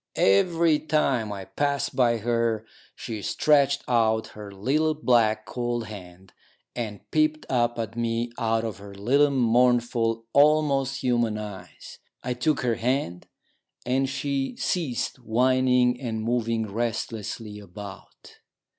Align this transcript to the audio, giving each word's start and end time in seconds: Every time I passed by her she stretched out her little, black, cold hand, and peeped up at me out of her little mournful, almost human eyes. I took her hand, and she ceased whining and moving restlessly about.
Every 0.15 0.79
time 0.79 1.31
I 1.31 1.45
passed 1.45 1.95
by 1.95 2.17
her 2.17 2.65
she 2.95 3.21
stretched 3.21 3.83
out 3.87 4.29
her 4.29 4.51
little, 4.51 4.95
black, 4.95 5.45
cold 5.45 5.85
hand, 5.85 6.33
and 6.75 7.01
peeped 7.11 7.45
up 7.51 7.77
at 7.77 7.95
me 7.95 8.31
out 8.39 8.63
of 8.63 8.77
her 8.79 8.95
little 8.95 9.29
mournful, 9.29 10.25
almost 10.33 11.01
human 11.01 11.37
eyes. 11.37 11.99
I 12.23 12.33
took 12.33 12.61
her 12.61 12.77
hand, 12.77 13.27
and 13.85 14.09
she 14.09 14.55
ceased 14.57 15.19
whining 15.19 16.01
and 16.01 16.23
moving 16.23 16.65
restlessly 16.73 17.59
about. 17.59 18.39